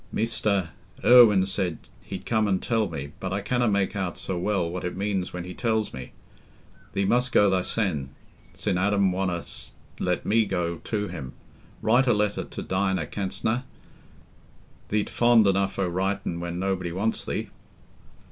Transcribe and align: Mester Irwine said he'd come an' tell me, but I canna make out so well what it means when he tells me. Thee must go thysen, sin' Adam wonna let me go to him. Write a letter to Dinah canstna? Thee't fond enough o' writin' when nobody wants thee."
Mester 0.11 0.69
Irwine 1.03 1.45
said 1.45 1.77
he'd 2.01 2.25
come 2.25 2.47
an' 2.47 2.57
tell 2.57 2.89
me, 2.89 3.11
but 3.19 3.31
I 3.31 3.41
canna 3.41 3.67
make 3.67 3.95
out 3.95 4.17
so 4.17 4.35
well 4.35 4.67
what 4.67 4.83
it 4.83 4.97
means 4.97 5.31
when 5.31 5.43
he 5.43 5.53
tells 5.53 5.93
me. 5.93 6.11
Thee 6.93 7.05
must 7.05 7.31
go 7.31 7.51
thysen, 7.51 8.09
sin' 8.55 8.79
Adam 8.79 9.11
wonna 9.11 9.43
let 9.99 10.25
me 10.25 10.47
go 10.47 10.77
to 10.77 11.07
him. 11.07 11.33
Write 11.83 12.07
a 12.07 12.15
letter 12.15 12.43
to 12.43 12.63
Dinah 12.63 13.05
canstna? 13.05 13.63
Thee't 14.89 15.07
fond 15.07 15.45
enough 15.45 15.77
o' 15.77 15.87
writin' 15.87 16.39
when 16.39 16.57
nobody 16.57 16.91
wants 16.91 17.23
thee." 17.23 17.49